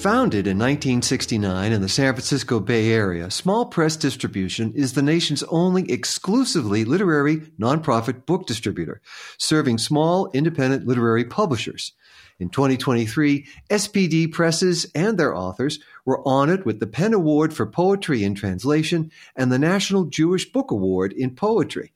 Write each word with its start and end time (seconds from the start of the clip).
Founded 0.00 0.46
in 0.46 0.58
1969 0.58 1.72
in 1.72 1.80
the 1.80 1.88
San 1.88 2.12
Francisco 2.12 2.60
Bay 2.60 2.92
Area, 2.92 3.30
Small 3.30 3.64
Press 3.64 3.96
Distribution 3.96 4.74
is 4.74 4.92
the 4.92 5.00
nation's 5.00 5.42
only 5.44 5.90
exclusively 5.90 6.84
literary 6.84 7.38
nonprofit 7.58 8.26
book 8.26 8.46
distributor, 8.46 9.00
serving 9.38 9.78
small 9.78 10.30
independent 10.32 10.86
literary 10.86 11.24
publishers. 11.24 11.92
In 12.38 12.50
2023, 12.50 13.46
SPD 13.70 14.30
presses 14.30 14.86
and 14.94 15.18
their 15.18 15.34
authors 15.34 15.78
were 16.04 16.22
honored 16.28 16.66
with 16.66 16.78
the 16.78 16.86
PEN 16.86 17.14
Award 17.14 17.54
for 17.54 17.64
Poetry 17.64 18.22
in 18.22 18.34
Translation 18.34 19.10
and 19.34 19.50
the 19.50 19.58
National 19.58 20.04
Jewish 20.04 20.52
Book 20.52 20.70
Award 20.70 21.14
in 21.14 21.34
Poetry. 21.34 21.94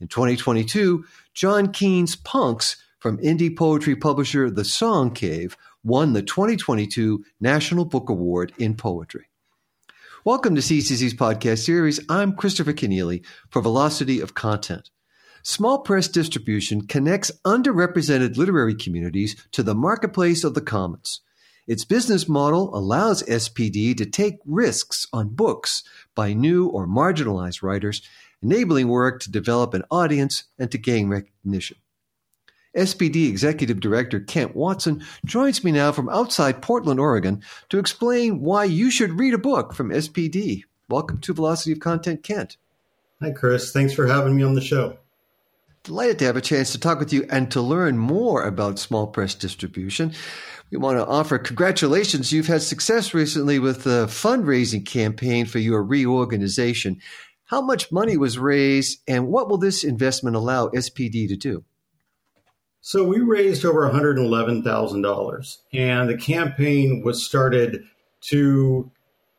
In 0.00 0.08
2022, 0.08 1.04
John 1.34 1.70
Keene's 1.70 2.16
Punks 2.16 2.78
from 2.98 3.18
indie 3.18 3.54
poetry 3.54 3.96
publisher 3.96 4.48
The 4.48 4.64
Song 4.64 5.10
Cave 5.10 5.56
won 5.84 6.12
the 6.12 6.22
2022 6.22 7.24
National 7.40 7.84
Book 7.84 8.08
Award 8.08 8.52
in 8.56 8.76
Poetry. 8.76 9.26
Welcome 10.24 10.54
to 10.54 10.60
CCC's 10.60 11.14
podcast 11.14 11.64
series. 11.64 11.98
I'm 12.08 12.36
Christopher 12.36 12.72
Kenneally 12.72 13.24
for 13.50 13.60
Velocity 13.60 14.20
of 14.20 14.34
Content. 14.34 14.90
Small 15.42 15.80
press 15.80 16.06
distribution 16.06 16.86
connects 16.86 17.32
underrepresented 17.44 18.36
literary 18.36 18.76
communities 18.76 19.34
to 19.50 19.64
the 19.64 19.74
marketplace 19.74 20.44
of 20.44 20.54
the 20.54 20.60
commons. 20.60 21.20
Its 21.66 21.84
business 21.84 22.28
model 22.28 22.72
allows 22.76 23.24
SPD 23.24 23.96
to 23.96 24.06
take 24.06 24.38
risks 24.46 25.08
on 25.12 25.30
books 25.30 25.82
by 26.14 26.32
new 26.32 26.68
or 26.68 26.86
marginalized 26.86 27.60
writers, 27.60 28.02
enabling 28.40 28.86
work 28.86 29.20
to 29.20 29.32
develop 29.32 29.74
an 29.74 29.82
audience 29.90 30.44
and 30.60 30.70
to 30.70 30.78
gain 30.78 31.08
recognition. 31.08 31.76
SPD 32.76 33.28
Executive 33.28 33.80
Director 33.80 34.18
Kent 34.18 34.56
Watson 34.56 35.04
joins 35.26 35.62
me 35.62 35.72
now 35.72 35.92
from 35.92 36.08
outside 36.08 36.62
Portland, 36.62 36.98
Oregon, 36.98 37.42
to 37.68 37.78
explain 37.78 38.40
why 38.40 38.64
you 38.64 38.90
should 38.90 39.18
read 39.18 39.34
a 39.34 39.38
book 39.38 39.74
from 39.74 39.90
SPD. 39.90 40.64
Welcome 40.88 41.18
to 41.18 41.34
Velocity 41.34 41.72
of 41.72 41.80
Content, 41.80 42.22
Kent. 42.22 42.56
Hi, 43.20 43.30
Chris. 43.30 43.72
Thanks 43.72 43.92
for 43.92 44.06
having 44.06 44.34
me 44.34 44.42
on 44.42 44.54
the 44.54 44.62
show. 44.62 44.96
Delighted 45.84 46.18
to 46.20 46.24
have 46.24 46.36
a 46.36 46.40
chance 46.40 46.72
to 46.72 46.80
talk 46.80 46.98
with 46.98 47.12
you 47.12 47.26
and 47.28 47.50
to 47.50 47.60
learn 47.60 47.98
more 47.98 48.44
about 48.44 48.78
small 48.78 49.06
press 49.06 49.34
distribution. 49.34 50.14
We 50.70 50.78
want 50.78 50.96
to 50.96 51.06
offer 51.06 51.38
congratulations. 51.38 52.32
You've 52.32 52.46
had 52.46 52.62
success 52.62 53.12
recently 53.12 53.58
with 53.58 53.84
the 53.84 54.06
fundraising 54.06 54.86
campaign 54.86 55.44
for 55.44 55.58
your 55.58 55.82
reorganization. 55.82 57.02
How 57.44 57.60
much 57.60 57.92
money 57.92 58.16
was 58.16 58.38
raised, 58.38 59.00
and 59.06 59.28
what 59.28 59.50
will 59.50 59.58
this 59.58 59.84
investment 59.84 60.36
allow 60.36 60.68
SPD 60.68 61.28
to 61.28 61.36
do? 61.36 61.64
So 62.84 63.04
we 63.04 63.20
raised 63.20 63.64
over 63.64 63.88
$111,000, 63.88 65.58
and 65.72 66.10
the 66.10 66.16
campaign 66.16 67.02
was 67.04 67.24
started 67.24 67.84
to 68.22 68.90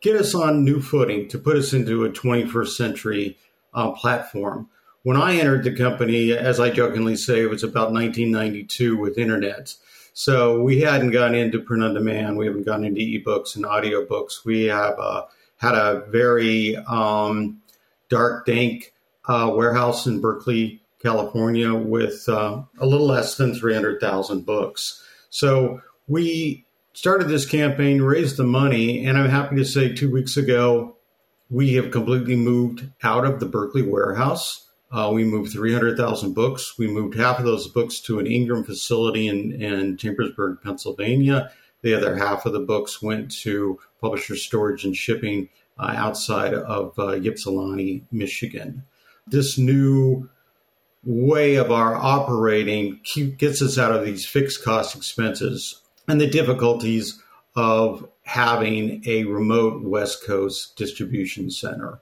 get 0.01 0.15
us 0.15 0.33
on 0.33 0.63
new 0.63 0.81
footing, 0.81 1.27
to 1.27 1.37
put 1.37 1.57
us 1.57 1.73
into 1.73 2.05
a 2.05 2.09
21st 2.09 2.69
century 2.69 3.37
uh, 3.73 3.91
platform. 3.91 4.69
When 5.01 5.17
I 5.17 5.35
entered 5.35 5.65
the 5.65 5.75
company, 5.75 6.31
as 6.31 6.61
I 6.61 6.69
jokingly 6.69 7.17
say, 7.17 7.41
it 7.41 7.49
was 7.49 7.63
about 7.63 7.91
1992 7.91 8.95
with 8.95 9.17
internet. 9.17 9.75
So 10.13 10.61
we 10.61 10.79
hadn't 10.79 11.11
gone 11.11 11.35
into 11.35 11.59
print 11.59 11.83
on 11.83 11.95
demand. 11.95 12.37
We 12.37 12.45
haven't 12.45 12.65
gone 12.65 12.85
into 12.85 13.01
ebooks 13.01 13.57
and 13.57 13.65
audiobooks. 13.65 14.45
We 14.45 14.65
have 14.65 14.97
uh, 14.97 15.25
had 15.57 15.75
a 15.75 16.05
very 16.07 16.77
um, 16.77 17.61
dark, 18.07 18.45
dank 18.45 18.93
uh, 19.27 19.51
warehouse 19.53 20.05
in 20.07 20.21
Berkeley, 20.21 20.81
California 21.03 21.73
with 21.73 22.27
uh, 22.29 22.63
a 22.79 22.85
little 22.85 23.07
less 23.07 23.35
than 23.35 23.53
300,000 23.53 24.45
books. 24.45 25.03
So 25.29 25.81
we 26.07 26.65
started 26.93 27.27
this 27.27 27.45
campaign, 27.45 28.01
raised 28.01 28.37
the 28.37 28.43
money, 28.43 29.05
and 29.05 29.17
I'm 29.17 29.29
happy 29.29 29.55
to 29.57 29.65
say 29.65 29.93
two 29.93 30.11
weeks 30.11 30.37
ago, 30.37 30.97
we 31.49 31.73
have 31.73 31.91
completely 31.91 32.35
moved 32.35 32.89
out 33.03 33.25
of 33.25 33.39
the 33.39 33.45
Berkeley 33.45 33.81
warehouse. 33.81 34.67
Uh, 34.91 35.11
we 35.11 35.23
moved 35.23 35.51
300,000 35.51 36.33
books. 36.33 36.77
We 36.77 36.87
moved 36.87 37.15
half 37.15 37.39
of 37.39 37.45
those 37.45 37.67
books 37.67 37.99
to 38.01 38.19
an 38.19 38.27
Ingram 38.27 38.63
facility 38.63 39.27
in, 39.27 39.61
in 39.61 39.97
Chambersburg, 39.97 40.59
Pennsylvania. 40.63 41.51
The 41.81 41.95
other 41.95 42.15
half 42.15 42.45
of 42.45 42.53
the 42.53 42.59
books 42.59 43.01
went 43.01 43.31
to 43.41 43.79
publisher 43.99 44.35
storage 44.35 44.85
and 44.85 44.95
shipping 44.95 45.49
uh, 45.77 45.93
outside 45.97 46.53
of 46.53 46.97
uh, 46.97 47.13
Ypsilanti, 47.13 48.05
Michigan. 48.11 48.83
This 49.27 49.57
new 49.57 50.29
way 51.03 51.55
of 51.55 51.71
our 51.71 51.95
operating 51.95 52.99
gets 53.37 53.61
us 53.61 53.77
out 53.77 53.91
of 53.91 54.05
these 54.05 54.25
fixed 54.25 54.63
cost 54.63 54.95
expenses 54.95 55.81
and 56.07 56.19
the 56.19 56.27
difficulties 56.27 57.21
of 57.55 58.07
having 58.23 59.03
a 59.05 59.25
remote 59.25 59.83
West 59.83 60.25
Coast 60.25 60.75
distribution 60.75 61.51
center, 61.51 61.99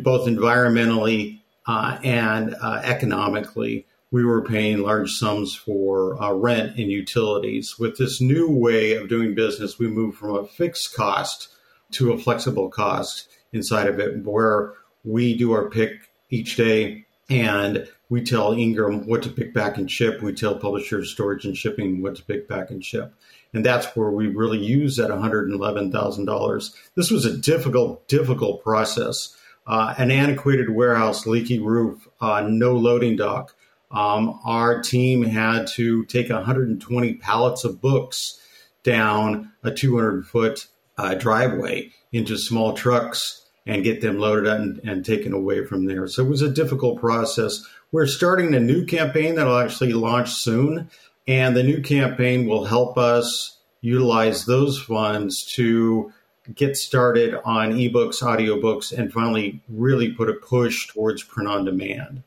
both 0.00 0.28
environmentally 0.28 1.40
uh, 1.66 1.98
and 2.04 2.54
uh, 2.60 2.80
economically. 2.84 3.86
We 4.10 4.24
were 4.24 4.42
paying 4.42 4.78
large 4.78 5.10
sums 5.10 5.56
for 5.56 6.22
uh, 6.22 6.32
rent 6.32 6.76
and 6.78 6.90
utilities. 6.90 7.78
With 7.78 7.96
this 7.98 8.20
new 8.20 8.48
way 8.48 8.94
of 8.94 9.08
doing 9.08 9.34
business, 9.34 9.78
we 9.78 9.88
moved 9.88 10.18
from 10.18 10.36
a 10.36 10.46
fixed 10.46 10.94
cost 10.94 11.48
to 11.92 12.12
a 12.12 12.18
flexible 12.18 12.68
cost 12.68 13.28
inside 13.52 13.88
of 13.88 13.98
it, 13.98 14.24
where 14.24 14.74
we 15.02 15.36
do 15.36 15.52
our 15.52 15.68
pick 15.68 16.10
each 16.30 16.56
day 16.56 17.06
and 17.28 17.88
we 18.14 18.22
tell 18.22 18.52
Ingram 18.52 19.08
what 19.08 19.24
to 19.24 19.28
pick 19.28 19.52
back 19.52 19.76
and 19.76 19.90
ship. 19.90 20.22
We 20.22 20.32
tell 20.32 20.54
publishers, 20.56 21.10
storage 21.10 21.44
and 21.44 21.56
shipping 21.56 22.00
what 22.00 22.14
to 22.14 22.22
pick 22.22 22.46
back 22.46 22.70
and 22.70 22.84
ship. 22.84 23.12
And 23.52 23.66
that's 23.66 23.86
where 23.96 24.12
we 24.12 24.28
really 24.28 24.64
use 24.64 24.94
that 24.98 25.10
$111,000. 25.10 26.74
This 26.94 27.10
was 27.10 27.24
a 27.24 27.36
difficult, 27.36 28.06
difficult 28.06 28.62
process. 28.62 29.36
Uh, 29.66 29.96
an 29.98 30.12
antiquated 30.12 30.70
warehouse, 30.70 31.26
leaky 31.26 31.58
roof, 31.58 32.06
uh, 32.20 32.46
no 32.48 32.76
loading 32.76 33.16
dock. 33.16 33.56
Um, 33.90 34.38
our 34.44 34.80
team 34.80 35.24
had 35.24 35.66
to 35.74 36.04
take 36.04 36.30
120 36.30 37.14
pallets 37.14 37.64
of 37.64 37.80
books 37.80 38.40
down 38.84 39.50
a 39.64 39.72
200 39.72 40.24
foot 40.24 40.68
uh, 40.98 41.14
driveway 41.14 41.90
into 42.12 42.38
small 42.38 42.74
trucks 42.74 43.44
and 43.66 43.84
get 43.84 44.00
them 44.00 44.18
loaded 44.18 44.46
and, 44.46 44.80
and 44.84 45.04
taken 45.04 45.32
away 45.32 45.64
from 45.64 45.86
there. 45.86 46.06
So 46.06 46.24
it 46.24 46.28
was 46.28 46.42
a 46.42 46.50
difficult 46.50 47.00
process. 47.00 47.64
We're 47.94 48.08
starting 48.08 48.56
a 48.56 48.58
new 48.58 48.86
campaign 48.86 49.36
that'll 49.36 49.56
actually 49.56 49.92
launch 49.92 50.32
soon, 50.32 50.90
and 51.28 51.56
the 51.56 51.62
new 51.62 51.80
campaign 51.80 52.44
will 52.44 52.64
help 52.64 52.98
us 52.98 53.58
utilize 53.82 54.46
those 54.46 54.80
funds 54.80 55.44
to 55.52 56.12
get 56.52 56.76
started 56.76 57.36
on 57.44 57.70
ebooks, 57.70 58.20
audiobooks, 58.20 58.90
and 58.90 59.12
finally 59.12 59.62
really 59.68 60.10
put 60.10 60.28
a 60.28 60.32
push 60.32 60.88
towards 60.88 61.22
print 61.22 61.48
on 61.48 61.66
demand. 61.66 62.24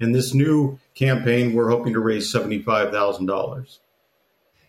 In 0.00 0.10
this 0.10 0.34
new 0.34 0.80
campaign, 0.96 1.54
we're 1.54 1.70
hoping 1.70 1.92
to 1.92 2.00
raise 2.00 2.34
$75,000. 2.34 3.78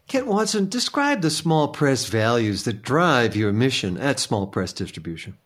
Kent 0.08 0.28
Watson, 0.28 0.70
describe 0.70 1.24
the 1.24 1.32
small 1.32 1.70
press 1.70 2.06
values 2.06 2.66
that 2.66 2.84
drive 2.84 3.36
your 3.36 3.52
mission 3.52 3.98
at 3.98 4.20
Small 4.20 4.46
Press 4.46 4.74
Distribution. 4.74 5.40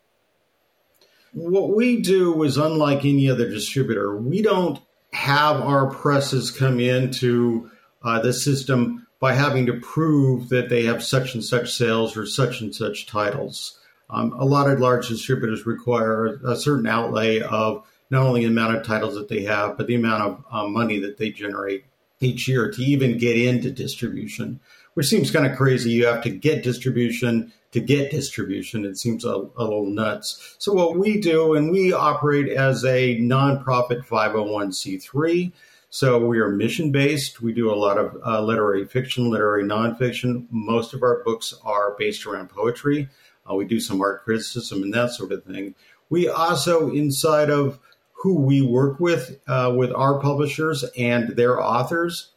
What 1.33 1.75
we 1.75 2.01
do 2.01 2.43
is 2.43 2.57
unlike 2.57 3.05
any 3.05 3.29
other 3.29 3.49
distributor. 3.49 4.15
We 4.15 4.41
don't 4.41 4.79
have 5.13 5.61
our 5.61 5.87
presses 5.87 6.51
come 6.51 6.79
into 6.79 7.69
uh, 8.03 8.19
the 8.19 8.33
system 8.33 9.07
by 9.19 9.33
having 9.33 9.65
to 9.67 9.79
prove 9.79 10.49
that 10.49 10.69
they 10.69 10.83
have 10.83 11.03
such 11.03 11.33
and 11.33 11.43
such 11.43 11.73
sales 11.73 12.17
or 12.17 12.25
such 12.25 12.61
and 12.61 12.75
such 12.75 13.07
titles. 13.07 13.79
Um, 14.09 14.33
a 14.33 14.45
lot 14.45 14.69
of 14.69 14.79
large 14.79 15.07
distributors 15.07 15.65
require 15.65 16.39
a 16.45 16.55
certain 16.55 16.87
outlay 16.87 17.41
of 17.41 17.85
not 18.09 18.27
only 18.27 18.41
the 18.41 18.47
amount 18.47 18.75
of 18.75 18.85
titles 18.85 19.15
that 19.15 19.29
they 19.29 19.43
have, 19.43 19.77
but 19.77 19.87
the 19.87 19.95
amount 19.95 20.23
of 20.23 20.45
uh, 20.51 20.67
money 20.67 20.99
that 20.99 21.17
they 21.17 21.31
generate 21.31 21.85
each 22.19 22.47
year 22.47 22.69
to 22.69 22.81
even 22.81 23.17
get 23.17 23.37
into 23.37 23.71
distribution, 23.71 24.59
which 24.93 25.07
seems 25.07 25.31
kind 25.31 25.45
of 25.45 25.57
crazy. 25.57 25.91
You 25.91 26.05
have 26.05 26.23
to 26.23 26.29
get 26.29 26.63
distribution 26.63 27.51
to 27.73 27.79
get 27.79 28.11
distribution. 28.11 28.85
It 28.85 28.97
seems 28.97 29.25
a, 29.25 29.29
a, 29.29 29.63
little 29.63 29.85
nuts. 29.85 30.55
So, 30.59 30.73
what 30.73 30.97
we 30.97 31.19
do, 31.19 31.55
and 31.55 31.71
we 31.71 31.91
operate 31.91 32.49
as 32.49 32.85
a 32.85 33.17
nonprofit 33.17 34.05
501c3. 34.05 35.51
So, 35.89 36.25
we 36.25 36.39
are 36.39 36.49
mission 36.49 36.91
based. 36.91 37.41
We 37.41 37.51
do 37.51 37.71
a 37.71 37.75
lot 37.75 37.97
of 37.97 38.17
uh, 38.25 38.41
literary 38.41 38.85
fiction, 38.85 39.29
literary 39.29 39.63
nonfiction. 39.63 40.45
Most 40.51 40.93
of 40.93 41.03
our 41.03 41.23
books 41.23 41.53
are 41.63 41.95
based 41.97 42.25
around 42.25 42.49
poetry. 42.49 43.09
Uh, 43.49 43.55
we 43.55 43.65
do 43.65 43.79
some 43.79 44.01
art 44.01 44.23
criticism 44.23 44.83
and 44.83 44.93
that 44.93 45.11
sort 45.11 45.31
of 45.31 45.43
thing. 45.43 45.75
We 46.09 46.27
also, 46.27 46.91
inside 46.91 47.49
of 47.49 47.79
who 48.13 48.35
we 48.35 48.61
work 48.61 48.99
with, 48.99 49.39
uh, 49.47 49.73
with 49.75 49.91
our 49.91 50.19
publishers 50.19 50.85
and 50.97 51.35
their 51.35 51.61
authors, 51.61 52.29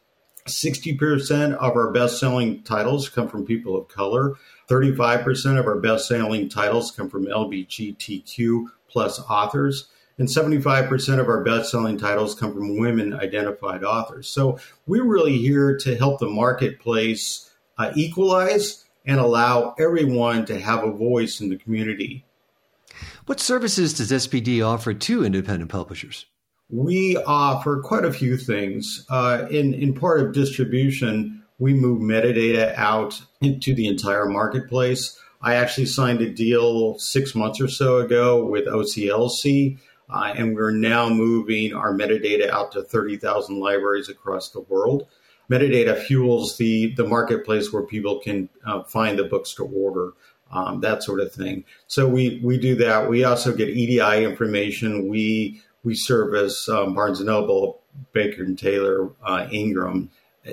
60% 0.47 1.53
of 1.53 1.75
our 1.75 1.91
best 1.91 2.19
selling 2.19 2.63
titles 2.63 3.09
come 3.09 3.27
from 3.27 3.45
people 3.45 3.75
of 3.75 3.87
color. 3.87 4.35
35% 4.69 5.59
of 5.59 5.65
our 5.65 5.79
best 5.79 6.07
selling 6.07 6.49
titles 6.49 6.91
come 6.91 7.09
from 7.09 7.25
LGBTQ 7.25 8.65
plus 8.89 9.19
authors. 9.21 9.87
And 10.17 10.27
75% 10.27 11.19
of 11.19 11.27
our 11.27 11.43
best 11.43 11.69
selling 11.69 11.97
titles 11.97 12.33
come 12.33 12.53
from 12.53 12.79
women 12.79 13.13
identified 13.13 13.83
authors. 13.83 14.27
So 14.27 14.59
we're 14.87 15.05
really 15.05 15.37
here 15.37 15.77
to 15.77 15.95
help 15.95 16.19
the 16.19 16.29
marketplace 16.29 17.51
uh, 17.77 17.91
equalize 17.95 18.85
and 19.05 19.19
allow 19.19 19.75
everyone 19.79 20.45
to 20.45 20.59
have 20.59 20.83
a 20.83 20.91
voice 20.91 21.39
in 21.39 21.49
the 21.49 21.57
community. 21.57 22.25
What 23.25 23.39
services 23.39 23.93
does 23.93 24.11
SPD 24.11 24.65
offer 24.65 24.93
to 24.93 25.23
independent 25.23 25.69
publishers? 25.69 26.25
We 26.69 27.15
offer 27.17 27.81
quite 27.81 28.03
a 28.03 28.11
few 28.11 28.35
things. 28.35 29.05
Uh, 29.09 29.47
in, 29.49 29.73
in 29.73 29.93
part 29.93 30.19
of 30.19 30.33
distribution, 30.33 31.43
we 31.59 31.73
move 31.73 32.01
metadata 32.01 32.73
out 32.75 33.21
into 33.41 33.73
the 33.73 33.87
entire 33.87 34.25
marketplace. 34.25 35.17
I 35.41 35.55
actually 35.55 35.85
signed 35.85 36.21
a 36.21 36.29
deal 36.29 36.97
six 36.99 37.35
months 37.35 37.61
or 37.61 37.67
so 37.67 37.97
ago 37.97 38.43
with 38.43 38.65
OCLC, 38.65 39.77
uh, 40.09 40.33
and 40.35 40.55
we're 40.55 40.71
now 40.71 41.09
moving 41.09 41.73
our 41.73 41.93
metadata 41.93 42.49
out 42.49 42.71
to 42.73 42.83
30,000 42.83 43.59
libraries 43.59 44.09
across 44.09 44.49
the 44.49 44.61
world. 44.61 45.07
Metadata 45.49 45.97
fuels 45.97 46.57
the, 46.57 46.93
the 46.95 47.05
marketplace 47.05 47.71
where 47.71 47.83
people 47.83 48.19
can 48.19 48.49
uh, 48.65 48.83
find 48.83 49.17
the 49.17 49.23
books 49.23 49.53
to 49.53 49.63
order, 49.63 50.11
um, 50.51 50.81
that 50.81 51.03
sort 51.03 51.19
of 51.21 51.31
thing. 51.31 51.63
So 51.87 52.07
we, 52.07 52.41
we 52.43 52.57
do 52.57 52.75
that. 52.75 53.09
We 53.09 53.23
also 53.23 53.53
get 53.53 53.69
EDI 53.69 54.25
information. 54.25 55.07
We 55.07 55.61
we 55.87 55.95
service 55.95 56.67
um, 56.67 56.93
Barnes 56.93 57.21
and 57.21 57.27
Noble, 57.27 57.81
Baker 58.11 58.43
and 58.43 58.59
Taylor, 58.59 59.09
uh, 59.23 59.47
Ingram, 59.49 60.11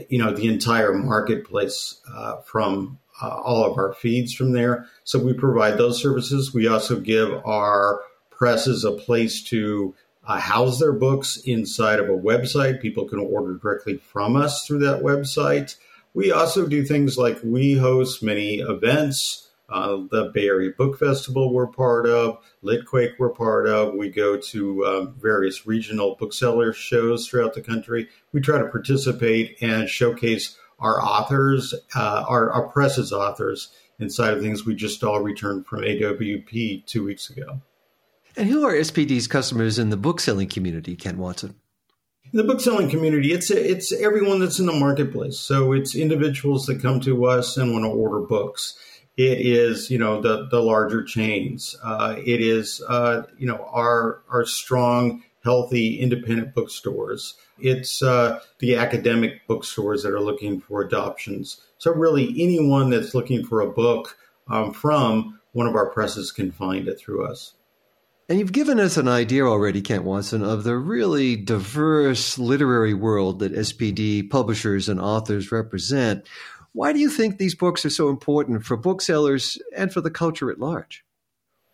you 0.08 0.16
know, 0.16 0.32
the 0.32 0.46
entire 0.46 0.94
marketplace 0.94 2.00
uh, 2.08 2.36
from 2.42 3.00
uh, 3.20 3.28
all 3.28 3.64
of 3.64 3.76
our 3.76 3.94
feeds 3.94 4.32
from 4.32 4.52
there. 4.52 4.86
So 5.02 5.19
we 5.19 5.32
provide 5.32 5.76
those 5.76 6.00
services. 6.00 6.54
We 6.54 6.69
also 6.69 7.00
give 7.00 7.32
our 7.44 8.00
presses 8.31 8.84
a 8.84 8.92
place 8.92 9.42
to 9.44 9.94
uh, 10.25 10.38
house 10.38 10.78
their 10.78 10.92
books 10.92 11.36
inside 11.44 11.98
of 11.98 12.08
a 12.08 12.12
website. 12.12 12.81
People 12.81 13.08
can 13.08 13.19
order 13.19 13.54
directly 13.54 13.96
from 13.96 14.36
us 14.36 14.64
through 14.64 14.81
that 14.81 15.02
website. 15.02 15.75
We 16.14 16.31
also 16.31 16.66
do 16.69 16.84
things 16.84 17.19
like 17.19 17.40
we 17.42 17.75
host 17.75 18.22
many 18.22 18.60
events 18.60 19.44
uh, 19.69 19.96
the 20.11 20.31
Bay 20.34 20.46
Area 20.46 20.70
Book 20.76 20.99
Festival 20.99 21.52
we're 21.52 21.66
part 21.66 22.06
of, 22.06 22.38
Litquake 22.62 23.14
we're 23.19 23.31
part 23.31 23.66
of. 23.66 23.94
We 23.94 24.11
go 24.11 24.37
to 24.37 24.87
um, 24.87 25.14
various 25.19 25.66
regional 25.66 26.16
bookseller 26.19 26.72
shows 26.72 27.26
throughout 27.26 27.55
the 27.55 27.62
country. 27.62 28.08
We 28.32 28.40
try 28.40 28.58
to 28.58 28.69
participate 28.69 29.56
and 29.61 29.88
showcase 29.88 30.56
our 30.78 31.02
authors, 31.02 31.75
uh, 31.94 32.25
our, 32.28 32.50
our 32.50 32.69
press's 32.69 33.12
authors 33.12 33.70
inside 33.99 34.34
of 34.34 34.43
things. 34.43 34.66
We 34.66 34.75
just 34.75 35.02
all 35.02 35.20
returned 35.20 35.67
from 35.67 35.81
AWP 35.81 36.87
two 36.87 37.05
weeks 37.05 37.31
ago. 37.31 37.60
And 38.37 38.49
who 38.49 38.64
are 38.64 38.72
SPD's 38.72 39.26
customers 39.26 39.78
in 39.78 39.90
the 39.90 39.96
bookselling 39.96 40.49
community, 40.49 40.96
Kent 40.96 41.19
Watson? 41.19 41.55
In 42.32 42.38
the 42.38 42.44
bookselling 42.44 42.90
community, 42.90 43.32
it's 43.32 43.49
it's 43.49 43.93
everyone 43.93 44.40
that's 44.40 44.58
in 44.58 44.67
the 44.67 44.72
marketplace. 44.72 45.38
So 45.38 45.72
it's 45.72 45.94
individuals 45.94 46.67
that 46.67 46.82
come 46.82 46.99
to 47.02 47.26
us 47.26 47.56
and 47.56 47.72
want 47.72 47.84
to 47.84 47.90
order 47.90 48.26
books. 48.26 48.76
It 49.16 49.40
is, 49.40 49.90
you 49.90 49.99
know, 49.99 50.20
the 50.20 50.49
the 50.50 50.61
larger 50.61 51.02
chains. 51.05 51.76
Uh, 51.82 52.16
it 52.19 52.40
is, 52.40 52.82
uh, 52.88 53.22
you 53.38 53.46
know, 53.46 53.69
our 53.72 54.22
our 54.28 54.44
strong, 54.44 55.22
healthy, 55.44 56.00
independent 56.00 56.55
bookstores. 56.55 57.34
It's 57.58 58.02
uh, 58.02 58.40
the 58.58 58.76
academic 58.76 59.46
bookstores 59.46 60.02
that 60.02 60.12
are 60.12 60.20
looking 60.20 60.61
for 60.61 60.82
adoptions. 60.82 61.61
So 61.78 61.93
really, 61.93 62.34
anyone 62.43 62.90
that's 62.90 63.14
looking 63.14 63.44
for 63.44 63.61
a 63.61 63.70
book 63.70 64.16
um, 64.49 64.72
from 64.72 65.38
one 65.52 65.69
of 65.69 65.76
our 65.76 65.90
presses 65.90 66.32
can 66.32 66.50
find 66.50 66.88
it 66.88 66.99
through 66.99 67.25
us. 67.26 67.55
And 68.26 68.38
you've 68.38 68.52
given 68.52 68.81
us 68.81 68.96
an 68.96 69.06
idea 69.06 69.44
already, 69.44 69.82
Kent 69.82 70.05
Watson, 70.05 70.43
of 70.43 70.64
the 70.64 70.78
really 70.78 71.37
diverse 71.37 72.38
literary 72.38 72.94
world 72.94 73.40
that 73.40 73.52
SPD 73.52 74.31
publishers 74.31 74.88
and 74.88 74.99
authors 74.99 75.52
represent. 75.52 76.26
Why 76.75 76.93
do 76.93 76.99
you 76.99 77.09
think 77.09 77.38
these 77.38 77.55
books 77.55 77.85
are 77.85 77.91
so 77.91 78.09
important 78.09 78.65
for 78.65 78.76
booksellers 78.76 79.59
and 79.76 79.93
for 79.93 80.00
the 80.00 80.11
culture 80.11 80.50
at 80.50 80.59
large? 80.59 81.05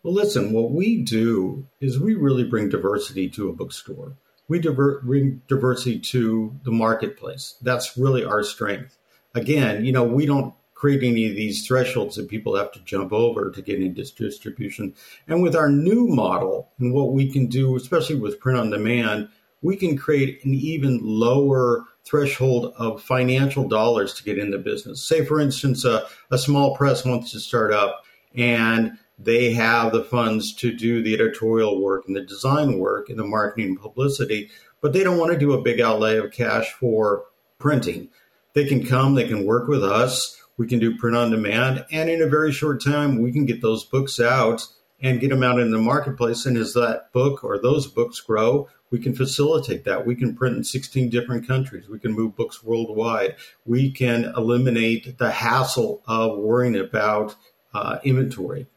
Well, 0.03 0.13
listen, 0.13 0.53
what 0.53 0.71
we 0.71 1.01
do 1.01 1.67
is 1.79 1.99
we 1.99 2.13
really 2.13 2.43
bring 2.43 2.69
diversity 2.69 3.27
to 3.29 3.49
a 3.49 3.53
bookstore. 3.53 4.17
We 4.47 4.59
divert, 4.59 5.03
bring 5.03 5.41
diversity 5.47 5.99
to 5.99 6.55
the 6.63 6.71
marketplace. 6.71 7.55
That's 7.63 7.97
really 7.97 8.23
our 8.23 8.43
strength. 8.43 8.99
Again, 9.33 9.85
you 9.85 9.91
know, 9.91 10.03
we 10.03 10.27
don't 10.27 10.53
create 10.75 11.01
any 11.01 11.27
of 11.27 11.35
these 11.35 11.65
thresholds 11.65 12.15
that 12.17 12.29
people 12.29 12.55
have 12.55 12.71
to 12.73 12.83
jump 12.83 13.11
over 13.11 13.49
to 13.49 13.61
get 13.63 13.81
into 13.81 14.03
distribution. 14.03 14.93
And 15.27 15.41
with 15.41 15.55
our 15.55 15.69
new 15.69 16.07
model 16.07 16.69
and 16.77 16.93
what 16.93 17.11
we 17.11 17.31
can 17.31 17.47
do, 17.47 17.75
especially 17.75 18.17
with 18.17 18.39
print 18.39 18.59
on 18.59 18.69
demand, 18.69 19.29
we 19.63 19.77
can 19.77 19.97
create 19.97 20.45
an 20.45 20.53
even 20.53 20.99
lower 21.01 21.85
threshold 22.05 22.73
of 22.77 23.01
financial 23.01 23.67
dollars 23.67 24.13
to 24.15 24.23
get 24.23 24.37
in 24.37 24.51
the 24.51 24.57
business. 24.57 25.03
Say, 25.03 25.23
for 25.23 25.39
instance, 25.39 25.85
a, 25.85 26.07
a 26.31 26.37
small 26.37 26.75
press 26.75 27.05
wants 27.05 27.31
to 27.31 27.39
start 27.39 27.71
up 27.71 28.03
and 28.35 28.97
they 29.17 29.53
have 29.53 29.91
the 29.91 30.03
funds 30.03 30.53
to 30.55 30.75
do 30.75 31.01
the 31.01 31.13
editorial 31.13 31.81
work 31.81 32.05
and 32.07 32.15
the 32.15 32.21
design 32.21 32.79
work 32.79 33.09
and 33.09 33.19
the 33.19 33.23
marketing 33.23 33.69
and 33.69 33.81
publicity, 33.81 34.49
but 34.81 34.93
they 34.93 35.03
don't 35.03 35.17
want 35.17 35.31
to 35.31 35.37
do 35.37 35.53
a 35.53 35.61
big 35.61 35.79
outlay 35.79 36.17
of 36.17 36.31
cash 36.31 36.71
for 36.73 37.25
printing. 37.59 38.09
They 38.53 38.65
can 38.65 38.85
come, 38.85 39.13
they 39.15 39.27
can 39.27 39.45
work 39.45 39.67
with 39.67 39.83
us, 39.83 40.41
we 40.57 40.67
can 40.67 40.79
do 40.79 40.97
print 40.97 41.15
on 41.15 41.31
demand, 41.31 41.85
and 41.91 42.09
in 42.09 42.21
a 42.21 42.27
very 42.27 42.51
short 42.51 42.83
time, 42.83 43.21
we 43.21 43.31
can 43.31 43.45
get 43.45 43.61
those 43.61 43.85
books 43.85 44.19
out 44.19 44.67
and 45.01 45.19
get 45.19 45.29
them 45.29 45.43
out 45.43 45.59
in 45.59 45.71
the 45.71 45.77
marketplace. 45.77 46.45
And 46.45 46.57
as 46.57 46.73
that 46.73 47.11
book 47.11 47.43
or 47.43 47.57
those 47.57 47.87
books 47.87 48.19
grow, 48.19 48.67
we 48.91 48.99
can 48.99 49.15
facilitate 49.15 49.85
that. 49.85 50.05
We 50.05 50.15
can 50.15 50.35
print 50.35 50.57
in 50.57 50.63
16 50.63 51.09
different 51.09 51.47
countries. 51.47 51.89
We 51.89 51.99
can 51.99 52.11
move 52.11 52.35
books 52.35 52.63
worldwide. 52.63 53.35
We 53.65 53.91
can 53.91 54.25
eliminate 54.35 55.17
the 55.17 55.31
hassle 55.31 56.03
of 56.05 56.37
worrying 56.37 56.75
about 56.75 57.35
uh, 57.73 57.99
inventory. 58.03 58.67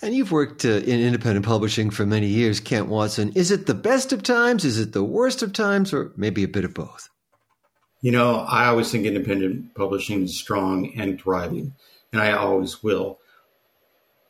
And 0.00 0.14
you've 0.14 0.30
worked 0.30 0.64
uh, 0.64 0.68
in 0.68 1.00
independent 1.00 1.44
publishing 1.44 1.90
for 1.90 2.06
many 2.06 2.28
years, 2.28 2.60
Kent 2.60 2.86
Watson. 2.86 3.32
Is 3.34 3.50
it 3.50 3.66
the 3.66 3.74
best 3.74 4.12
of 4.12 4.22
times? 4.22 4.64
Is 4.64 4.78
it 4.78 4.92
the 4.92 5.02
worst 5.02 5.42
of 5.42 5.52
times? 5.52 5.92
Or 5.92 6.12
maybe 6.16 6.44
a 6.44 6.48
bit 6.48 6.64
of 6.64 6.72
both? 6.72 7.08
You 8.00 8.12
know, 8.12 8.36
I 8.36 8.66
always 8.66 8.92
think 8.92 9.06
independent 9.06 9.74
publishing 9.74 10.22
is 10.22 10.38
strong 10.38 10.92
and 10.96 11.20
thriving, 11.20 11.74
and 12.12 12.22
I 12.22 12.30
always 12.30 12.80
will 12.80 13.18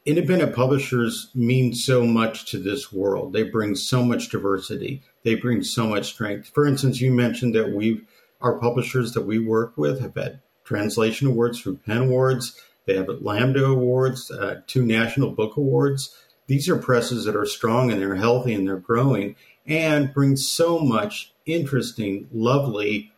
independent 0.08 0.56
publishers 0.56 1.28
mean 1.34 1.74
so 1.74 2.06
much 2.06 2.50
to 2.50 2.58
this 2.58 2.90
world. 2.90 3.34
They 3.34 3.42
bring 3.42 3.74
so 3.74 4.02
much 4.02 4.30
diversity. 4.30 5.02
They 5.22 5.34
bring 5.34 5.62
so 5.62 5.86
much 5.86 6.06
strength. 6.06 6.48
For 6.48 6.66
instance, 6.66 7.02
you 7.02 7.12
mentioned 7.12 7.54
that 7.54 7.72
we 7.72 8.00
our 8.40 8.58
publishers 8.58 9.12
that 9.12 9.26
we 9.26 9.38
work 9.38 9.76
with 9.76 10.00
have 10.00 10.14
had 10.14 10.40
translation 10.64 11.26
awards 11.26 11.60
through 11.60 11.76
PEN 11.84 11.98
Awards. 11.98 12.58
They 12.86 12.96
have 12.96 13.08
Lambda 13.20 13.66
Awards, 13.66 14.30
uh, 14.30 14.62
two 14.66 14.82
National 14.82 15.30
Book 15.32 15.58
Awards. 15.58 16.16
These 16.46 16.70
are 16.70 16.78
presses 16.78 17.26
that 17.26 17.36
are 17.36 17.44
strong 17.44 17.90
and 17.90 18.00
they're 18.00 18.14
healthy 18.14 18.54
and 18.54 18.66
they're 18.66 18.76
growing 18.76 19.36
and 19.66 20.14
bring 20.14 20.36
so 20.36 20.78
much 20.78 21.34
interesting, 21.44 22.28
lovely 22.32 23.12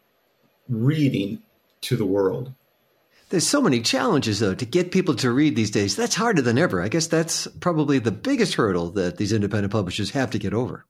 reading 0.69 1.43
to 1.83 1.97
the 1.97 2.05
world. 2.05 2.53
There's 3.31 3.47
so 3.47 3.63
many 3.63 3.81
challenges, 3.81 4.41
though, 4.41 4.55
to 4.55 4.67
get 4.67 4.91
people 4.91 5.15
to 5.15 5.31
read 5.31 5.55
these 5.55 5.71
days. 5.71 5.95
That's 5.95 6.17
harder 6.17 6.43
than 6.43 6.59
ever. 6.59 6.83
I 6.83 6.89
guess 6.89 7.07
that's 7.07 7.47
probably 7.61 8.01
the 8.01 8.11
biggest 8.11 8.55
hurdle 8.55 8.91
that 8.91 9.19
these 9.19 9.33
independent 9.33 9.73
publishers 9.73 10.11
have 10.11 10.31
to 10.33 10.39
get 10.39 10.53
over. 10.53 10.85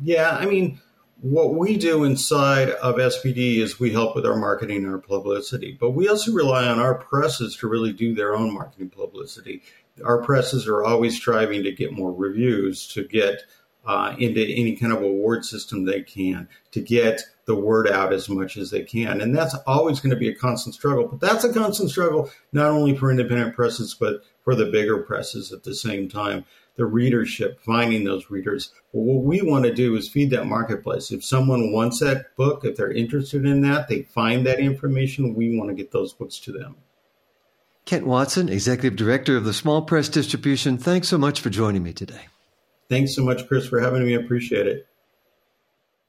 Yeah, 0.00 0.30
I 0.30 0.46
mean, 0.46 0.80
what 1.20 1.54
we 1.54 1.76
do 1.76 2.04
inside 2.04 2.70
of 2.70 2.96
SPD 2.96 3.58
is 3.58 3.78
we 3.78 3.92
help 3.92 4.16
with 4.16 4.24
our 4.24 4.36
marketing 4.36 4.78
and 4.78 4.92
our 4.92 4.98
publicity, 4.98 5.76
but 5.78 5.90
we 5.90 6.08
also 6.08 6.32
rely 6.32 6.66
on 6.66 6.78
our 6.78 6.94
presses 6.94 7.54
to 7.56 7.68
really 7.68 7.92
do 7.92 8.14
their 8.14 8.34
own 8.34 8.52
marketing 8.52 8.88
publicity. 8.88 9.62
Our 10.04 10.22
presses 10.22 10.66
are 10.66 10.82
always 10.82 11.16
striving 11.16 11.62
to 11.64 11.72
get 11.72 11.92
more 11.92 12.14
reviews, 12.14 12.88
to 12.88 13.04
get 13.04 13.42
uh, 13.86 14.14
into 14.18 14.42
any 14.42 14.76
kind 14.76 14.92
of 14.92 15.02
award 15.02 15.44
system 15.44 15.84
they 15.84 16.02
can, 16.02 16.48
to 16.72 16.80
get 16.80 17.22
the 17.46 17.54
word 17.54 17.88
out 17.88 18.12
as 18.12 18.28
much 18.28 18.56
as 18.56 18.70
they 18.70 18.82
can. 18.82 19.20
And 19.20 19.36
that's 19.36 19.54
always 19.66 20.00
going 20.00 20.10
to 20.10 20.16
be 20.16 20.28
a 20.28 20.34
constant 20.34 20.74
struggle. 20.74 21.06
But 21.06 21.20
that's 21.20 21.44
a 21.44 21.52
constant 21.52 21.90
struggle, 21.90 22.30
not 22.52 22.70
only 22.70 22.96
for 22.96 23.10
independent 23.10 23.54
presses, 23.54 23.94
but 23.94 24.22
for 24.42 24.54
the 24.54 24.66
bigger 24.66 24.98
presses 24.98 25.52
at 25.52 25.64
the 25.64 25.74
same 25.74 26.08
time. 26.08 26.44
The 26.76 26.86
readership, 26.86 27.60
finding 27.60 28.02
those 28.02 28.30
readers. 28.30 28.72
But 28.92 29.02
what 29.02 29.22
we 29.22 29.42
want 29.42 29.64
to 29.64 29.72
do 29.72 29.94
is 29.94 30.08
feed 30.08 30.30
that 30.30 30.46
marketplace. 30.46 31.12
If 31.12 31.24
someone 31.24 31.72
wants 31.72 32.00
that 32.00 32.34
book, 32.36 32.64
if 32.64 32.76
they're 32.76 32.90
interested 32.90 33.44
in 33.44 33.60
that, 33.60 33.88
they 33.88 34.02
find 34.02 34.44
that 34.46 34.58
information, 34.58 35.36
we 35.36 35.56
want 35.56 35.70
to 35.70 35.76
get 35.76 35.92
those 35.92 36.12
books 36.12 36.40
to 36.40 36.52
them. 36.52 36.76
Kent 37.84 38.06
Watson, 38.06 38.48
Executive 38.48 38.96
Director 38.96 39.36
of 39.36 39.44
the 39.44 39.52
Small 39.52 39.82
Press 39.82 40.08
Distribution, 40.08 40.78
thanks 40.78 41.06
so 41.06 41.18
much 41.18 41.40
for 41.40 41.50
joining 41.50 41.82
me 41.82 41.92
today. 41.92 42.22
Thanks 42.88 43.14
so 43.14 43.24
much, 43.24 43.46
Chris, 43.48 43.66
for 43.66 43.80
having 43.80 44.04
me. 44.04 44.16
I 44.16 44.20
appreciate 44.20 44.66
it. 44.66 44.86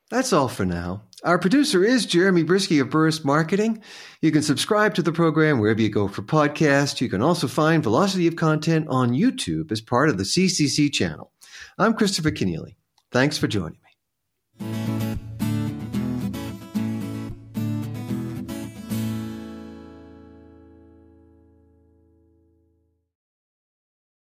That's 0.09 0.33
all 0.33 0.47
for 0.47 0.65
now. 0.65 1.01
Our 1.23 1.39
producer 1.39 1.83
is 1.83 2.05
Jeremy 2.05 2.43
Brisky 2.43 2.79
of 2.79 2.91
Burst 2.91 3.25
Marketing. 3.25 3.81
You 4.21 4.31
can 4.31 4.43
subscribe 4.43 4.93
to 4.95 5.01
the 5.01 5.11
program 5.11 5.59
wherever 5.59 5.81
you 5.81 5.89
go 5.89 6.07
for 6.07 6.21
podcasts. 6.21 7.01
You 7.01 7.09
can 7.09 7.23
also 7.23 7.47
find 7.47 7.81
Velocity 7.81 8.27
of 8.27 8.35
Content 8.35 8.87
on 8.89 9.11
YouTube 9.11 9.71
as 9.71 9.81
part 9.81 10.09
of 10.09 10.17
the 10.17 10.23
CCC 10.23 10.93
channel. 10.93 11.31
I'm 11.79 11.95
Christopher 11.95 12.31
Kenneally. 12.31 12.75
Thanks 13.11 13.39
for 13.39 13.47
joining 13.47 13.79
me. 14.59 14.94